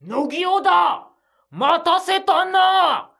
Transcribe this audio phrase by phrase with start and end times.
[0.00, 1.08] 乃木尾だ
[1.50, 3.10] 待たせたな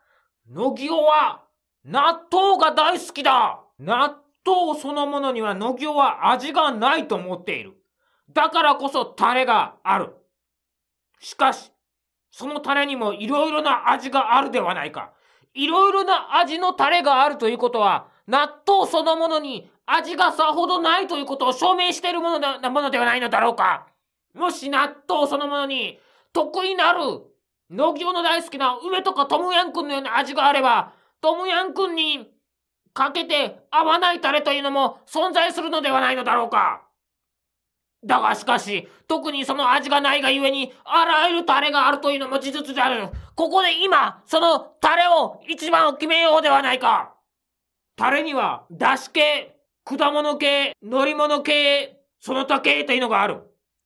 [0.49, 1.43] 乃木尾は
[1.83, 7.73] 納豆が大好きだ納豆そのものには乃木尾は味がないと思っている。
[8.31, 10.13] だからこそタレがある。
[11.19, 11.71] しかし、
[12.31, 15.11] そのタレにもいろいろな味があるではないか。
[15.53, 23.87] いろいろな味のタレがあるということは、納豆そのものに味がさほどないということを証明しているものなものではないのだろうか。
[24.33, 25.99] もし納豆そのものに
[26.33, 26.99] 得意なる、
[27.69, 32.31] 農業の大好きな梅とかトムヤンくんのような味があれば、トムヤンくんに
[32.93, 36.81] かけて合わないタレというのも存在するのではないのだろうか。
[38.05, 43.09] だがしかし、特にその味がないがゆえに、あらゆるタレがあるというのも事実である。
[43.35, 47.13] ここで今、そのタレを一番決めようではないか。
[47.97, 53.41] タレには、だし系、果物系、乗り物系、その他系というのがある。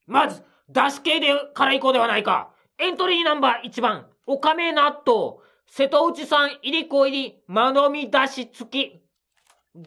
[0.06, 2.52] まず、だし系でからいこうではないか。
[2.78, 9.02] エントリーナンバー1番、おかめ納豆、瀬戸内産入り子入り、まのみだし付き。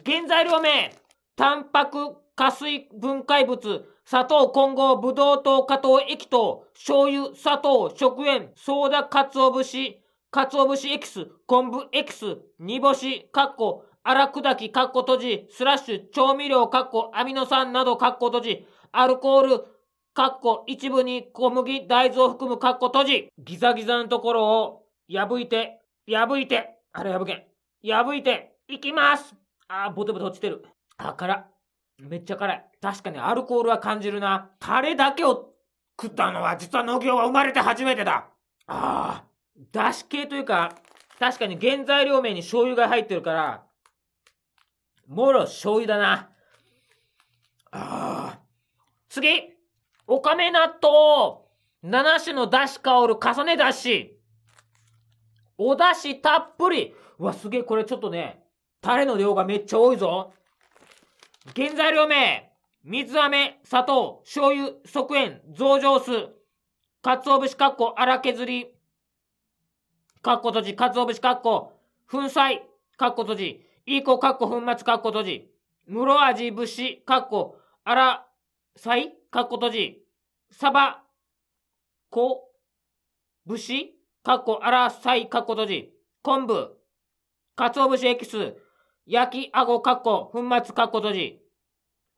[0.05, 0.93] 原材料名、
[1.35, 19.65] タンパク、加水分解物、砂糖、混合、ブドウ糖、加糖液糖、醤油、砂糖、食塩、ソーダ、鰹節、鰹節エキス、昆布エキス、煮干し、かっこ、荒砕き、かっこ閉じ、スラッシュ、調味料、かっこ、アミノ酸など、かっこ閉じ、アルコール、
[20.17, 25.79] かっこ、一部に小麦、大豆を含む、かっこ閉じ、ギザギザのところを、破いて、
[26.09, 27.43] 破いて、あれ破けん。
[27.83, 29.35] 破いて、いきます
[29.67, 30.65] あー、ボテボテ落ちてる。
[30.97, 31.45] あ、辛
[31.99, 32.65] めっちゃ辛い。
[32.81, 34.49] 確かにアルコールは感じるな。
[34.59, 35.53] タレだけを
[36.01, 38.27] 食ったのは実は農業は生まれて初めてだ。
[38.65, 39.23] ああ。
[39.71, 40.73] だし系というか、
[41.19, 43.63] 確かに原材料名に醤油が入ってるから、
[45.07, 46.31] もろ醤油だな。
[47.69, 48.39] ああ。
[49.09, 49.56] 次
[50.07, 51.45] おかめ納豆。
[51.83, 54.17] 7種のだし香る重ねだし
[55.57, 56.95] おだしたっぷり。
[57.19, 58.43] うわ、すげえ、これちょっとね、
[58.81, 60.33] タレの量がめっちゃ多いぞ。
[61.55, 62.51] 原材料名、
[62.83, 66.11] 水飴、砂糖、醤油、側塩、増上酢、
[67.01, 68.67] 鰹節かっこ荒削り、
[70.21, 71.73] かっこ閉じ、鰹節かっこ
[72.09, 72.59] 粉砕、
[72.97, 75.51] かっこ閉じ、いい子かっこ粉末かっこ閉じ、
[75.87, 78.26] 室味節かっこ荒
[78.77, 80.03] 菜かっこ閉じ、
[80.51, 81.03] サバ、
[82.09, 82.43] こ、
[83.45, 86.77] 節かっこ荒菜かっこ閉じ、昆布、
[87.55, 88.55] 鰹節エキス、
[89.07, 91.39] 焼きあごかっこ粉末かっこ閉じ。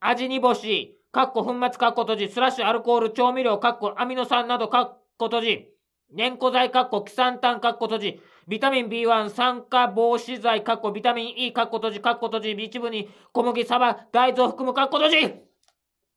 [0.02, 2.28] 味煮干し、かっこ粉末かっこ閉じ。
[2.30, 5.70] スラッシュアルコール調味料かっこアミノ酸などかっこ閉じ。
[6.12, 8.22] 粘固剤かっこキサンタンかっこ閉じ。
[8.48, 12.52] ビタミン B1 酸化防止剤かっこビタミン E かっこ閉じかっこ閉じ。
[12.52, 15.49] 一部に小麦、サバ、大豆を含むかっこ閉じ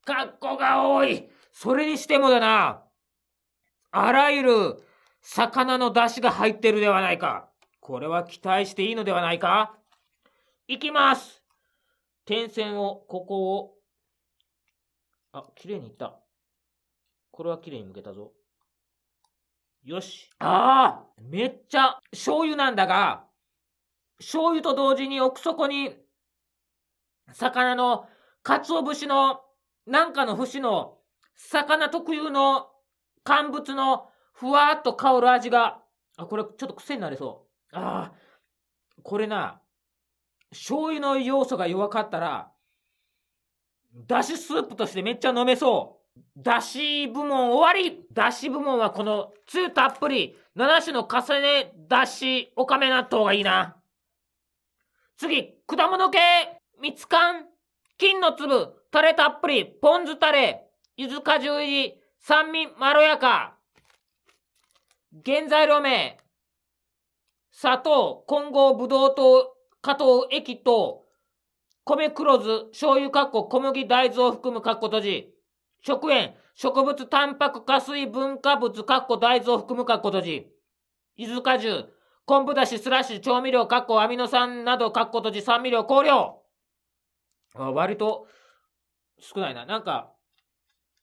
[0.05, 2.83] かっこが多いそれにしてもだな。
[3.91, 4.83] あらゆる
[5.21, 7.49] 魚の出汁が入ってるではないか。
[7.81, 9.77] これは期待していいのではないか
[10.69, 11.43] いきます
[12.25, 13.75] 点線を、ここを、
[15.33, 16.19] あ、綺麗にいった。
[17.31, 18.33] これは綺麗に向けたぞ。
[19.85, 20.31] よし。
[20.39, 23.25] ああめっちゃ醤油なんだが、
[24.19, 25.97] 醤油と同時に奥底に、
[27.33, 28.09] 魚の、
[28.43, 29.41] 鰹節の、
[29.87, 30.99] なんかの節の、
[31.35, 32.71] 魚特有の
[33.25, 35.83] 乾物のふわーっと香る味が、
[36.17, 37.77] あ、これちょっと癖になりそう。
[37.77, 38.15] ああ、
[39.03, 39.61] これな、
[40.51, 42.53] 醤油の要素が弱かったら、
[43.95, 46.03] だしスープとしてめっちゃ飲めそう。
[46.37, 53.77] だし部門終わりだし部門はこのつゆたっぷり7種の重ねだしおかめ納豆がいいな。
[55.17, 56.19] 次、果物系
[56.81, 57.45] 蜜柑
[57.97, 60.67] 金の粒タレたっぷりポン酢タレ
[60.99, 63.57] 柚子果汁入り酸味まろやか
[65.25, 66.19] 原材料名
[67.51, 71.07] 砂糖混合ブドウ糖加糖液と、
[71.85, 75.35] 米黒酢、醤油かっこ小麦大豆を含むかっこ閉じ、
[75.85, 80.47] 食塩、植物タンパク加水分化物かっこ大豆を含むかっこ閉じ、
[81.17, 81.93] 伊豆果汁、
[82.27, 86.43] 昆布だしスラッシュ調味料かっこアミノ酸などかっこ閉じ酸味料香料。
[87.55, 88.29] あ割と
[89.23, 89.65] 少ないな。
[89.65, 90.13] なんか、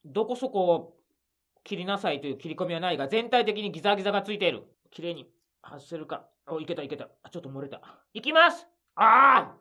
[0.05, 0.97] どこそこ
[1.63, 4.63] 切りなさいという切り込みはないが、全体的にギザギザがついている。
[4.91, 5.31] 綺麗に
[5.63, 6.25] 外せるか。
[6.47, 7.05] お、いけたいけた。
[7.31, 7.81] ちょっと漏れた。
[8.13, 9.57] いきますああ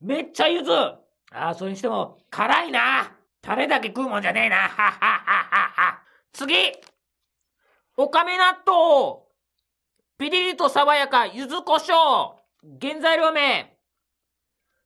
[0.00, 0.98] めっちゃゆずあ
[1.30, 5.18] あ、それにしても、辛いなタレだけ食うもんじゃねえなははは
[5.74, 6.02] は
[6.32, 6.54] 次
[7.96, 9.22] おかめ納豆
[10.18, 12.36] ピリリと爽やか、柚子胡椒
[12.80, 13.76] 原材料名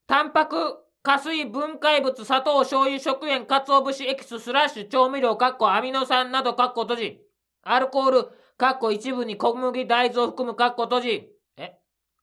[0.06, 7.20] タンパク、加水分解物、砂糖、醤油、食塩、鰹節エキス、スラッシュ、調味料、カッコ、アミノ酸など、カッコ閉じ。
[7.62, 8.24] アルコール、
[8.56, 11.28] かっこ一部に小麦大豆を含むかっこ閉じ。
[11.58, 11.78] え？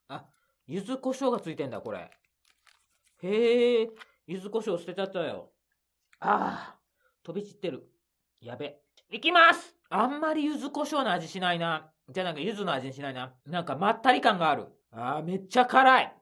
[0.10, 0.26] あ、
[0.68, 2.12] 柚子胡椒がついてんだ、これ。
[3.22, 3.90] へえ、
[4.28, 5.52] 柚子胡椒捨てちゃったよ。
[6.20, 6.76] ああ、
[7.24, 7.88] 飛び散ってる。
[8.42, 8.76] やべ。
[9.10, 11.90] いきますあんまり柚子胡椒の味しないな。
[12.10, 13.34] じゃあなんか柚子の味しないな。
[13.46, 14.68] なんかまったり感がある。
[14.92, 16.14] ああ、めっちゃ辛い。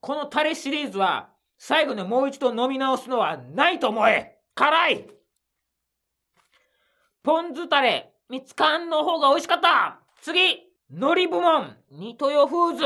[0.00, 4.38] このタレシリーズは、最後にもう一度飲み直すのはないと思え。
[4.54, 5.06] 辛い。
[7.22, 10.00] ポン酢タレ、みつかんの方が美味しかった。
[10.20, 12.84] 次海苔部門、ニトヨフーズ、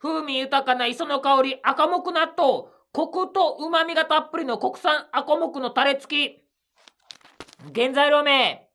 [0.00, 6.44] 風味豊かな磯の香り、赤木納豆、コクと旨味がたっぷりの国産赤木のタレ付き。
[7.74, 8.68] 原材料名、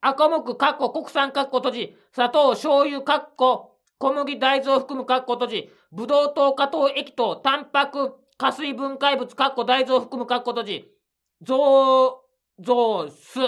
[0.00, 3.78] 赤木かっこ国産かっこ閉じ、砂糖、醤油かっこ。
[3.98, 10.92] 小麦大豆を含むかっこ閉じ、ブドウ糖、加糖液糖、タンパク、加水分解物、かっこ大豆を含むかっこ閉じ、
[11.42, 12.24] 増、
[12.58, 13.38] 増、酢、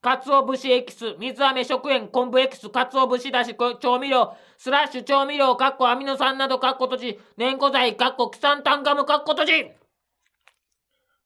[0.00, 9.52] かつお節エキス、水飴食塩、昆布エキス、かつお節だし、調味料、スラッシュ調味料、かっこアミノ酸など、かっこ閉じ、粘固剤、かっこキサンタンガム、かっこ閉じ。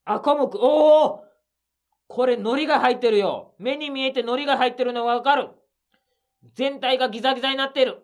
[0.04, 1.24] 赤木、おお
[2.08, 3.54] これ海苔が入ってるよ。
[3.58, 5.48] 目に見えて海苔が入ってるのがわかる。
[6.52, 8.02] 全体がギザギザになってる。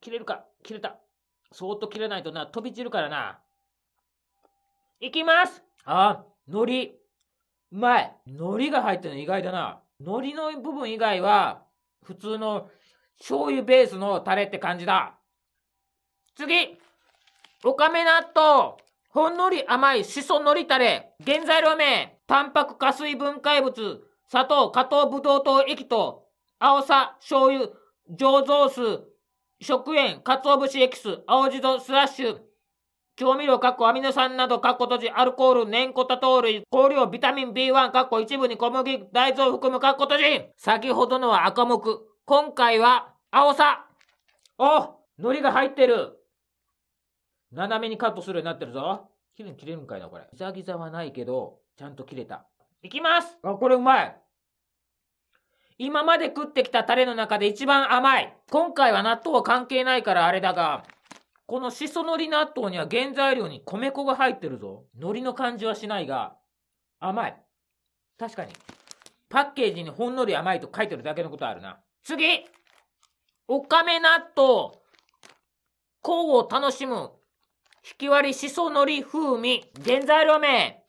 [0.00, 0.44] 切れるか？
[0.62, 1.00] 切れた。
[1.50, 3.41] そーっと切れないとな、飛び散るからな。
[5.04, 6.94] いきますあ、海苔。
[7.72, 8.16] うまい。
[8.24, 9.80] 海苔が入ってるの意外だな。
[10.00, 11.64] 海苔の部分以外は、
[12.04, 12.70] 普通の
[13.18, 15.18] 醤油ベースのタレって感じだ。
[16.36, 16.78] 次
[17.64, 18.76] おかめ納豆。
[19.08, 21.14] ほんのり甘いしそ海苔タレ。
[21.26, 22.20] 原材料名。
[22.28, 24.04] タンパク加水分解物。
[24.28, 26.28] 砂糖、加糖ブドウ糖液糖。
[26.60, 27.70] 青さ、醤油、
[28.08, 29.00] 醸造酢。
[29.60, 32.51] 食塩、鰹節エキス、青じそ、スラッシュ。
[33.16, 40.24] 調味料、かっこアミノ酸など、かっこ閉じ、アルコール、粘固多糖類、香料、ビタミン B1、かっこ一部に小麦、大豆を含む、かっこ閉じ。
[40.56, 42.06] 先ほどのは赤木。
[42.24, 43.86] 今回は、青さ。
[44.58, 46.18] お海苔が入ってる。
[47.52, 49.08] 斜めにカットするようになってるぞ。
[49.36, 50.26] 綺麗に切れるんかいな、これ。
[50.32, 52.46] ギザギザはないけど、ちゃんと切れた。
[52.82, 54.16] いきますあ、これうまい。
[55.78, 58.36] 今まで食ってきたタレの中で一番甘い。
[58.50, 60.84] 今回は納豆は関係ないからあれだが、
[61.52, 64.86] このしそ海苔納豆には原材料に米粉が入ってるぞ。
[64.96, 66.38] 海苔の感じはしないが、
[66.98, 67.36] 甘い。
[68.18, 68.54] 確かに。
[69.28, 71.78] パッケージにほんのり甘いと書いてるだけのことあるな。
[72.04, 72.24] 次
[73.48, 74.78] おかめ納豆。
[76.00, 77.10] 香を楽しむ。
[77.84, 79.70] 引き割りしそ海苔風味。
[79.84, 80.82] 原材料名。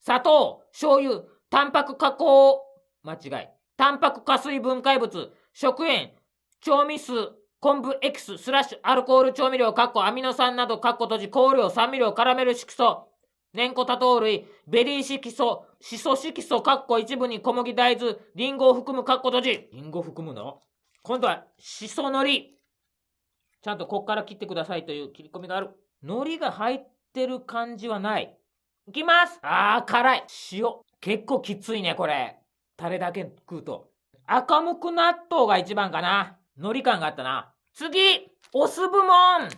[0.00, 2.62] 砂糖、醤油、タンパク加工。
[3.04, 3.48] 間違い。
[3.76, 5.30] タンパク加水分解物。
[5.52, 6.10] 食塩、
[6.60, 7.12] 調味酢、
[7.66, 13.08] 昆布エキス、スラッシュ、アルコール調味料、カッコ、アミノ酸など、カッコ閉じ、香料、酸味料、カラメル色素、
[13.54, 19.68] 増粘多糖類、ベリー色素、シソ色素、カッコ一部に小麦大豆、リンゴを含む、カッコ閉じ。
[19.72, 20.62] リンゴ含むの？
[21.02, 22.50] 今度は、シソ海苔。
[23.62, 25.70] ちゃんとこっから切ってくださいという切り込みがある。
[26.04, 28.38] 海苔が入ってる感じはない。
[28.86, 30.24] いきますあー、辛い。
[30.52, 30.66] 塩。
[31.00, 32.38] 結構きついね、これ。
[32.76, 33.88] タレだけ食うと。
[34.24, 36.38] 赤むく納豆が一番かな。
[36.56, 37.52] 海苔感があったな。
[37.76, 39.50] 次お酢部門。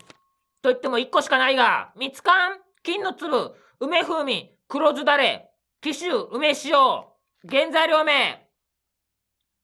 [0.61, 5.49] と言っても1個しかないが、蜜柑、金の粒、梅風味、黒酢だれ、
[5.81, 7.05] 紀州、梅塩、
[7.49, 8.45] 原材料名、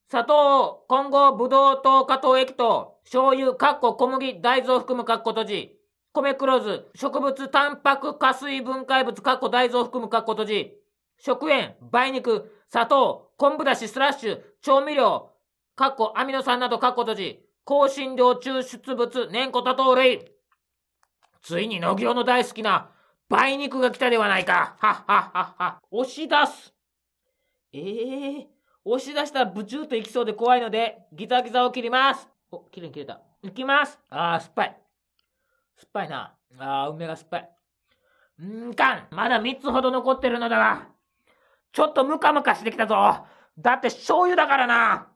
[0.08, 5.76] 砂糖、混合、ブドウ糖、加糖液糖、醤油、かっこ小麦、大豆を含むかっこ閉じ、
[6.12, 10.73] 米黒酢、植物、タンパク、加水分解物、かっこ大豆を含むかっこ閉じ、
[11.18, 15.32] 食塩、梅肉、砂糖、昆布だし、スラッシュ、調味料、
[15.75, 20.30] かっこアミノ酸などかっこ閉じ、香辛料抽出物、粘固多糖類。
[21.40, 22.90] ついに野行の大好きな
[23.30, 24.76] 梅肉が来たではないか。
[24.78, 25.78] はっはっはっは。
[25.90, 26.75] 押し出す。
[27.73, 28.47] ええー、
[28.85, 32.28] 押し出したらブチューといきそうで怖いので、ギザギザを切ります。
[32.50, 33.21] お、きれに切れた。
[33.42, 33.99] いきます。
[34.11, 34.76] あー、酸っぱい。
[35.76, 36.35] 酸っぱいな。
[36.59, 37.50] あー、梅が酸っぱい。
[38.44, 39.09] んかん。
[39.11, 40.88] まだ3つほど残ってるのだが、
[41.73, 43.26] ちょっとムカムカしてきたぞ。
[43.59, 45.13] だって醤油だからな。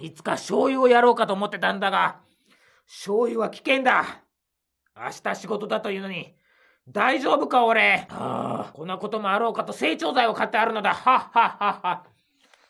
[0.00, 2.20] いつか醤油をやろうかと思ってたんだが、
[2.86, 4.22] 醤油は危険だ。
[4.96, 6.34] 明日仕事だというのに、
[6.88, 8.06] 大丈夫か俺。
[8.08, 10.94] はあ、こんなこともあろうかと成長剤を買ってあるのだ。
[10.94, 12.04] はっはっはっは。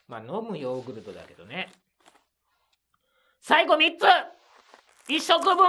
[0.08, 1.70] まあ飲むヨーグルトだけどね。
[3.40, 4.04] 最後3つ
[5.08, 5.68] 一食部門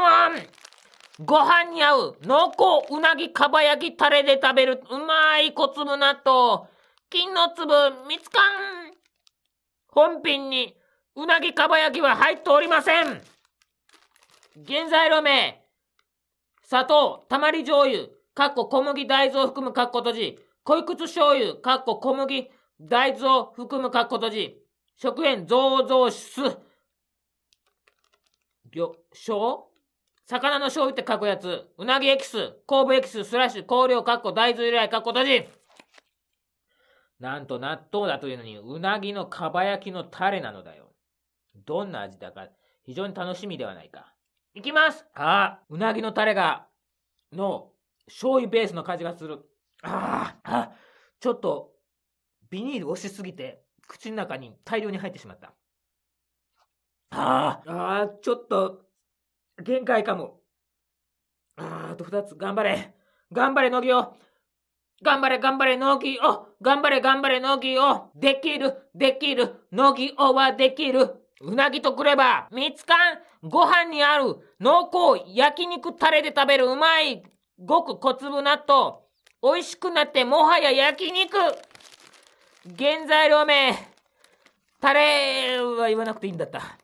[1.26, 6.68] ご飯に合う濃厚うなぎかば焼きタレで食べるうまい小粒納豆
[7.10, 7.74] 金の粒
[8.08, 8.94] 蜜柑
[9.88, 10.76] 本品に
[11.16, 13.22] うなぎかば焼きは入っておりません
[14.68, 15.62] 原材料名
[16.72, 22.50] 砂糖、たまり醤油、かっこ小麦大豆を含むかっこ閉じ、濃い口醤油、かっこ小麦、
[22.80, 24.58] 大豆を含むかっこ閉じ。
[24.96, 26.42] 食塩、醸造酢。
[28.72, 29.66] 魚醤、
[30.28, 31.68] 魚の醤油って書くやつ。
[31.78, 35.44] うなぎエキス、昆布エキス、スラッシュ、香料、かっこ大豆由来、かっこ閉じ。
[37.20, 40.91] なんと納豆だというのに、うなぎのかば焼きのタレなのだよ。
[41.66, 42.48] どんな味だか、
[42.84, 44.14] 非常に楽しみではないか。
[44.54, 46.68] いきますああ、うなぎのタレが、
[47.32, 47.72] の、
[48.08, 49.40] 醤油ベースの感じがする。
[49.84, 50.72] ああ、あ
[51.20, 51.72] ちょっと、
[52.50, 55.54] ビニール押しすぎて、口の中に大量に入ってしまった。
[57.12, 58.86] ああ、ああ、ちょっと、
[59.62, 60.42] 限界かも。
[61.56, 62.94] ああ、あと二つ、頑張れ。
[63.32, 64.18] 頑張れ、乃木よ。
[65.04, 66.48] 頑張れ、頑張れ、乃木を。
[66.62, 68.12] 頑張れ、頑張れ、乃木を。
[68.16, 69.68] できる、できる。
[69.72, 71.21] 乃木をはできる。
[71.44, 77.24] うなぎとくれば、みつかん、ご飯にある、濃厚、焼肉タレで食べるうまい、
[77.60, 79.00] ごく小粒納豆。
[79.44, 81.36] 美味しくなってもはや焼肉
[82.78, 83.74] 原材料名、
[84.80, 86.78] タレは言わなくていいんだった。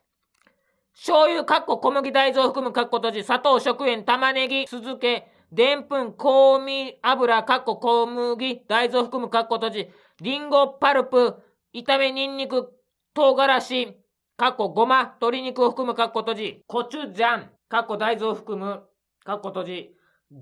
[0.94, 11.36] 醤油、かっこ小麦大豆を含むかっこ閉じ、砂糖、食塩、玉ねぎ、酢漬け、でんぷん、香味油、かっこ小麦大豆を含むかっこ閉じ、リンゴ、パルプ、
[11.72, 12.72] 炒めニンニク、
[13.14, 13.96] 唐辛子、
[14.38, 18.84] かっこごま、鶏肉を含むかっこ閉じ、コチュジャン、かっこ大豆を含む
[19.24, 19.90] かっこ閉じ、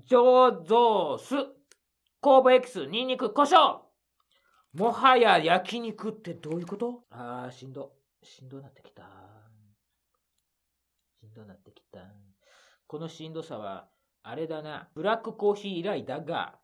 [0.07, 1.33] 醸造酢、
[2.21, 3.79] 酵母エキス、ニンニク、胡椒。
[4.73, 7.05] もはや焼肉ってどういうこと？
[7.09, 7.93] ああ、しんど。
[8.21, 9.01] しんどなってきた。
[11.19, 12.01] しんどなってきた。
[12.85, 13.87] このしんどさは、
[14.21, 14.89] あれだな。
[14.93, 16.59] ブラックコーヒー以来だが、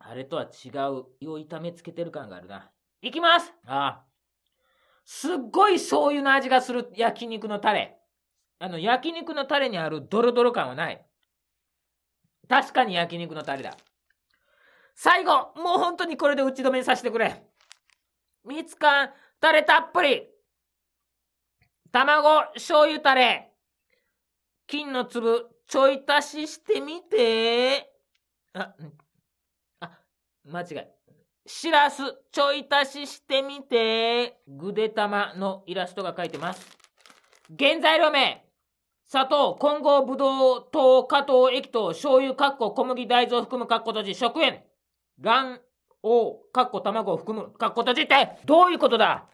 [0.00, 2.72] あれとは違う、胃を痛めつけてる感があるな。
[3.02, 4.07] いきますああ。
[5.10, 7.96] すっごい醤油の味がする焼肉のタレ。
[8.58, 11.02] あの、焼肉のタレにあるドロドロ感はない。
[12.46, 13.74] 確かに焼肉のタレだ。
[14.94, 17.42] 最後もう本当にこれで打ち止めさせてくれ。
[18.44, 19.10] みつかん、
[19.40, 20.28] タレたっぷり。
[21.90, 23.50] 卵、醤油タレ。
[24.66, 27.90] 金の粒、ちょい足ししてみて。
[28.52, 28.74] あ、
[29.80, 30.02] あ、
[30.44, 30.97] 間違い。
[31.48, 34.38] しらす、ちょい足ししてみて。
[34.46, 36.68] ぐでたまのイラストが書いてます。
[37.58, 38.44] 原材料名。
[39.06, 44.62] 砂糖、混合ぶどう糖、加糖液糖、醤油、かっこ小麦大豆を含むかっこ閉じ、食塩。
[45.18, 45.60] 卵
[46.02, 49.24] 黄、かっこ卵を含む、かっこ閉じって、どういうことだ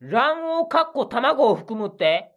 [0.00, 2.32] 卵黄、かっこ卵を含むって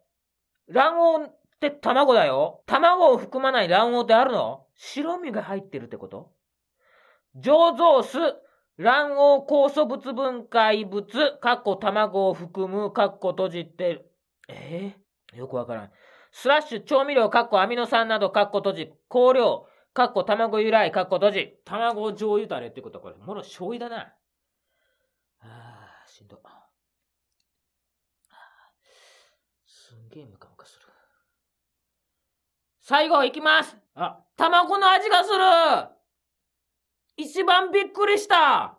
[0.70, 2.62] 卵黄って卵だよ。
[2.66, 6.30] 卵を含まない卵黄ってあるの白身が入ってるってこと
[7.42, 8.18] 醸造酢、
[8.78, 11.06] 卵黄酵素物分解物、
[11.40, 14.04] かっこ卵を含む、かっこ閉じて、
[14.48, 15.90] えー、よくわからん。
[16.32, 21.54] スラッシュ調味料、かっこアミノ酸など、かっこ閉じ、香料、かっこ卵由来、かっこ閉じ。
[21.64, 24.02] 卵醤油タレってことはこれ、もろ醤油だな。
[25.40, 26.40] ああ、しんど。
[29.92, 30.86] すんげえムカムカする。
[32.80, 35.91] 最後いきますあ、卵の味がする
[37.16, 38.78] 一番びっくりした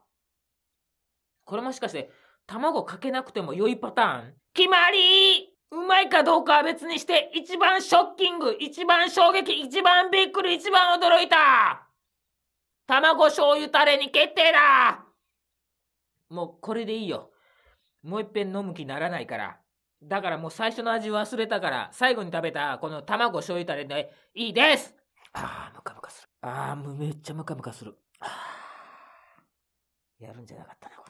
[1.46, 2.12] これもしかして、
[2.48, 4.34] 卵かけなくても良いパターン？
[4.54, 11.88] 決まりうまいかどうかは別にして、一番ショッキング、一番衝撃、一番びっくり、一番驚いた
[12.88, 15.04] 卵醤油タレに決定だ
[16.30, 17.32] もうこれでいいよ。
[18.04, 19.58] もういっぺん飲む気にならないから。
[20.04, 24.94] だからもう最初の味忘れたから、最後に食べたこの卵醤油タレでいいです
[25.34, 26.30] ああ、ムカムカする。
[26.42, 27.96] ああ、めっちゃムカムカする。
[30.20, 31.03] やるんじゃなかったな、